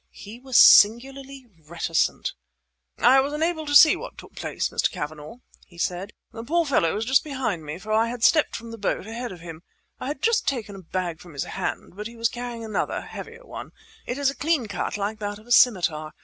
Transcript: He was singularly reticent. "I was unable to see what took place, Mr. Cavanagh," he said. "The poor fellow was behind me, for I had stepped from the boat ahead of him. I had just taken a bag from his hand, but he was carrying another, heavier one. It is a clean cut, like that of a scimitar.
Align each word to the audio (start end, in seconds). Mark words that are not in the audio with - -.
He 0.09 0.39
was 0.39 0.57
singularly 0.57 1.45
reticent. 1.67 2.33
"I 2.97 3.21
was 3.21 3.33
unable 3.33 3.67
to 3.67 3.75
see 3.75 3.95
what 3.95 4.17
took 4.17 4.33
place, 4.33 4.69
Mr. 4.69 4.89
Cavanagh," 4.89 5.41
he 5.67 5.77
said. 5.77 6.11
"The 6.31 6.43
poor 6.43 6.65
fellow 6.65 6.95
was 6.95 7.19
behind 7.19 7.63
me, 7.65 7.77
for 7.77 7.91
I 7.93 8.07
had 8.07 8.23
stepped 8.23 8.55
from 8.55 8.71
the 8.71 8.79
boat 8.79 9.05
ahead 9.05 9.31
of 9.31 9.41
him. 9.41 9.61
I 9.99 10.07
had 10.07 10.23
just 10.23 10.47
taken 10.47 10.75
a 10.75 10.81
bag 10.81 11.19
from 11.19 11.33
his 11.33 11.43
hand, 11.43 11.95
but 11.95 12.07
he 12.07 12.15
was 12.15 12.29
carrying 12.29 12.65
another, 12.65 13.01
heavier 13.01 13.45
one. 13.45 13.73
It 14.07 14.17
is 14.17 14.31
a 14.31 14.35
clean 14.35 14.65
cut, 14.67 14.97
like 14.97 15.19
that 15.19 15.37
of 15.37 15.45
a 15.45 15.51
scimitar. 15.51 16.13